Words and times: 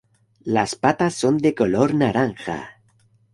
Las 0.55 0.73
patas 0.73 1.13
son 1.13 1.37
de 1.37 1.53
color 1.53 1.93
naranja. 1.93 2.81